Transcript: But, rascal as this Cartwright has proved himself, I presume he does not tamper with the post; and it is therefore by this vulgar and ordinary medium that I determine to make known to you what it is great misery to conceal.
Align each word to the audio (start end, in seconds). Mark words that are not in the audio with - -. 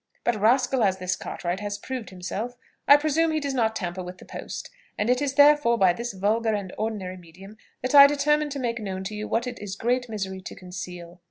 But, 0.23 0.35
rascal 0.35 0.81
as 0.83 0.97
this 0.97 1.15
Cartwright 1.15 1.59
has 1.59 1.77
proved 1.77 2.09
himself, 2.09 2.55
I 2.87 2.97
presume 2.97 3.31
he 3.31 3.39
does 3.39 3.53
not 3.53 3.75
tamper 3.75 4.01
with 4.01 4.17
the 4.17 4.25
post; 4.25 4.71
and 4.97 5.11
it 5.11 5.21
is 5.21 5.35
therefore 5.35 5.77
by 5.77 5.93
this 5.93 6.13
vulgar 6.13 6.55
and 6.55 6.73
ordinary 6.75 7.17
medium 7.17 7.55
that 7.83 7.93
I 7.93 8.07
determine 8.07 8.49
to 8.49 8.57
make 8.59 8.79
known 8.79 9.03
to 9.03 9.15
you 9.15 9.27
what 9.27 9.45
it 9.45 9.59
is 9.59 9.75
great 9.75 10.09
misery 10.09 10.41
to 10.41 10.55
conceal. 10.55 11.19